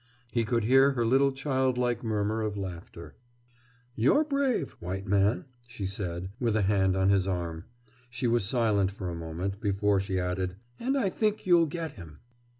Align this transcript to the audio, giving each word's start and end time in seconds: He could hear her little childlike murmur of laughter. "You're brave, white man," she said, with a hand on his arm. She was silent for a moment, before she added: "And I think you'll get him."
He 0.31 0.45
could 0.45 0.63
hear 0.63 0.93
her 0.93 1.05
little 1.05 1.31
childlike 1.31 2.03
murmur 2.03 2.41
of 2.41 2.57
laughter. 2.57 3.13
"You're 3.95 4.23
brave, 4.23 4.71
white 4.79 5.05
man," 5.05 5.45
she 5.67 5.85
said, 5.85 6.29
with 6.39 6.55
a 6.55 6.63
hand 6.63 6.97
on 6.97 7.09
his 7.09 7.27
arm. 7.27 7.65
She 8.09 8.25
was 8.25 8.43
silent 8.43 8.89
for 8.89 9.09
a 9.09 9.15
moment, 9.15 9.61
before 9.61 9.99
she 9.99 10.19
added: 10.19 10.55
"And 10.79 10.97
I 10.97 11.11
think 11.11 11.45
you'll 11.45 11.67
get 11.67 11.91
him." 11.91 12.17